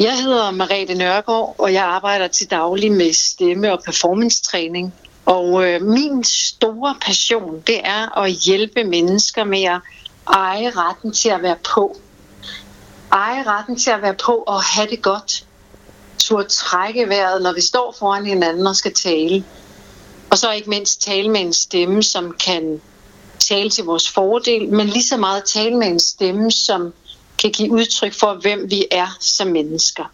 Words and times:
Jeg 0.00 0.22
hedder 0.22 0.50
Marete 0.50 0.94
Nørgaard, 0.94 1.54
og 1.58 1.72
jeg 1.72 1.84
arbejder 1.84 2.28
til 2.28 2.50
daglig 2.50 2.92
med 2.92 3.12
stemme- 3.12 3.72
og 3.72 3.82
performance-træning. 3.84 4.94
Og 5.26 5.64
øh, 5.64 5.82
min 5.82 6.24
store 6.24 6.94
passion, 7.06 7.62
det 7.66 7.80
er 7.84 8.18
at 8.18 8.30
hjælpe 8.30 8.84
mennesker 8.84 9.44
med 9.44 9.62
at 9.62 9.80
eje 10.26 10.70
retten 10.70 11.12
til 11.12 11.28
at 11.28 11.42
være 11.42 11.56
på. 11.74 11.96
Eje 13.12 13.42
retten 13.46 13.76
til 13.76 13.90
at 13.90 14.02
være 14.02 14.14
på 14.14 14.32
og 14.32 14.62
have 14.62 14.90
det 14.90 15.02
godt. 15.02 15.44
Turde 16.18 16.48
trække 16.48 17.08
vejret, 17.08 17.42
når 17.42 17.52
vi 17.52 17.60
står 17.60 17.94
foran 17.98 18.26
hinanden 18.26 18.66
og 18.66 18.76
skal 18.76 18.94
tale. 18.94 19.44
Og 20.30 20.38
så 20.38 20.52
ikke 20.52 20.70
mindst 20.70 21.02
tale 21.02 21.28
med 21.28 21.40
en 21.40 21.52
stemme, 21.52 22.02
som 22.02 22.36
kan 22.46 22.80
tale 23.38 23.70
til 23.70 23.84
vores 23.84 24.10
fordel, 24.10 24.68
men 24.68 24.86
lige 24.86 25.04
så 25.04 25.16
meget 25.16 25.44
tale 25.44 25.76
med 25.76 25.86
en 25.86 26.00
stemme, 26.00 26.50
som 26.50 26.92
kan 27.40 27.50
give 27.50 27.72
udtryk 27.72 28.14
for, 28.14 28.34
hvem 28.34 28.70
vi 28.70 28.86
er 28.90 29.16
som 29.20 29.48
mennesker. 29.48 30.04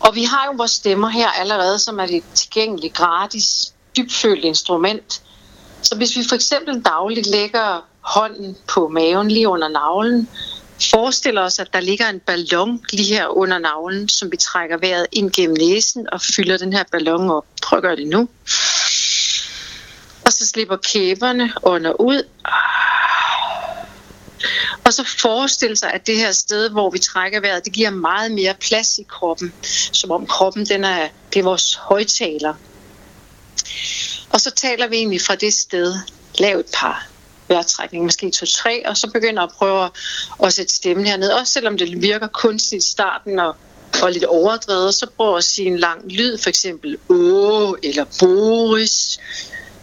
Og 0.00 0.14
vi 0.14 0.24
har 0.24 0.46
jo 0.46 0.52
vores 0.56 0.70
stemmer 0.70 1.08
her 1.08 1.28
allerede, 1.28 1.78
som 1.78 2.00
er 2.00 2.04
et 2.04 2.24
tilgængeligt, 2.34 2.94
gratis, 2.94 3.72
dybfølt 3.96 4.44
instrument. 4.44 5.22
Så 5.82 5.96
hvis 5.96 6.16
vi 6.16 6.24
for 6.28 6.34
eksempel 6.34 6.82
dagligt 6.82 7.26
lægger 7.26 7.84
hånden 8.00 8.56
på 8.68 8.88
maven 8.88 9.30
lige 9.30 9.48
under 9.48 9.68
navlen, 9.68 10.28
forestiller 10.90 11.42
os, 11.42 11.58
at 11.58 11.72
der 11.72 11.80
ligger 11.80 12.08
en 12.08 12.20
ballon 12.20 12.84
lige 12.92 13.14
her 13.14 13.26
under 13.26 13.58
navlen, 13.58 14.08
som 14.08 14.32
vi 14.32 14.36
trækker 14.36 14.76
vejret 14.76 15.06
ind 15.12 15.30
gennem 15.30 15.56
næsen 15.56 16.06
og 16.12 16.20
fylder 16.20 16.58
den 16.58 16.72
her 16.72 16.84
ballon 16.92 17.30
op. 17.30 17.44
Prøv 17.62 17.76
at 17.76 17.82
gøre 17.82 17.96
det 17.96 18.06
nu. 18.06 18.28
Og 20.26 20.32
så 20.32 20.46
slipper 20.46 20.76
kæberne 20.76 21.52
under 21.62 22.00
ud. 22.00 22.22
Og 24.88 24.94
så 24.94 25.04
forestille 25.20 25.76
sig, 25.76 25.92
at 25.92 26.06
det 26.06 26.16
her 26.16 26.32
sted, 26.32 26.70
hvor 26.70 26.90
vi 26.90 26.98
trækker 26.98 27.40
vejret, 27.40 27.64
det 27.64 27.72
giver 27.72 27.90
meget 27.90 28.32
mere 28.32 28.54
plads 28.54 28.98
i 28.98 29.02
kroppen. 29.02 29.52
Som 29.92 30.10
om 30.10 30.26
kroppen, 30.26 30.66
den 30.66 30.84
er, 30.84 31.08
det 31.32 31.40
er 31.40 31.44
vores 31.44 31.74
højtaler. 31.74 32.54
Og 34.30 34.40
så 34.40 34.50
taler 34.50 34.86
vi 34.86 34.96
egentlig 34.96 35.20
fra 35.20 35.34
det 35.34 35.54
sted. 35.54 35.94
Lav 36.38 36.58
et 36.58 36.66
par 36.74 37.08
vejrtrækning, 37.48 38.04
måske 38.04 38.30
to-tre, 38.30 38.88
og 38.88 38.96
så 38.96 39.10
begynder 39.10 39.42
at 39.42 39.50
prøve 39.50 39.90
at 40.44 40.52
sætte 40.52 40.74
stemmen 40.74 41.06
herned. 41.06 41.30
Også 41.30 41.52
selvom 41.52 41.78
det 41.78 42.02
virker 42.02 42.26
kunstigt 42.26 42.84
i 42.84 42.90
starten 42.90 43.38
og, 43.38 43.56
og 44.02 44.12
lidt 44.12 44.24
overdrevet, 44.24 44.94
så 44.94 45.06
prøv 45.16 45.36
at 45.36 45.44
sige 45.44 45.66
en 45.66 45.78
lang 45.78 46.12
lyd, 46.12 46.38
for 46.38 46.48
eksempel 46.48 46.96
Åh, 47.08 47.74
eller 47.82 48.04
Boris. 48.20 49.18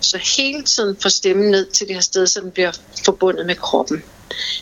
Så 0.01 0.17
hele 0.17 0.63
tiden 0.63 0.97
få 1.01 1.09
stemmen 1.09 1.51
ned 1.51 1.71
til 1.71 1.87
det 1.87 1.95
her 1.95 2.01
sted, 2.01 2.27
så 2.27 2.41
den 2.41 2.51
bliver 2.51 2.71
forbundet 3.05 3.45
med 3.45 3.55
kroppen. 3.55 4.03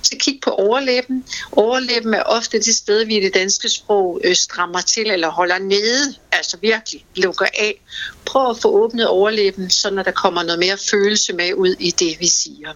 Så 0.02 0.16
kig 0.20 0.40
på 0.44 0.50
overlæben. 0.50 1.26
Overlæben 1.52 2.14
er 2.14 2.24
ofte 2.24 2.58
det 2.58 2.76
sted, 2.76 3.06
vi 3.06 3.18
i 3.18 3.24
det 3.24 3.34
danske 3.34 3.70
sprog 3.70 4.22
øh, 4.24 4.36
strammer 4.36 4.82
til 4.82 5.12
eller 5.12 5.30
holder 5.30 5.58
nede, 5.58 6.16
altså 6.32 6.58
virkelig 6.62 7.06
lukker 7.16 7.46
af. 7.46 7.82
Prøv 8.26 8.50
at 8.50 8.58
få 8.58 8.84
åbnet 8.84 9.08
overlæben, 9.08 9.70
så 9.70 9.90
når 9.90 10.04
der 10.04 10.12
kommer 10.12 10.44
noget 10.44 10.60
mere 10.60 10.78
følelse 10.78 11.34
med 11.34 11.54
ud 11.54 11.76
i 11.80 11.92
det, 11.92 12.20
vi 12.20 12.28
siger. 12.28 12.74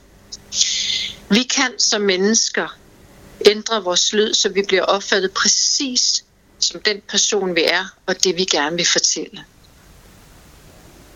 Vi 1.30 1.44
kan 1.44 1.80
som 1.80 2.02
mennesker 2.02 2.78
ændre 3.46 3.84
vores 3.84 4.14
lyd, 4.14 4.34
så 4.34 4.50
vi 4.50 4.62
bliver 4.68 4.84
opfattet 4.84 5.32
præcis 5.32 6.24
som 6.60 6.82
den 6.82 7.02
person, 7.10 7.56
vi 7.56 7.64
er, 7.64 7.86
og 8.06 8.24
det 8.24 8.38
vi 8.38 8.46
gerne 8.46 8.76
vil 8.76 8.86
fortælle. 8.86 9.44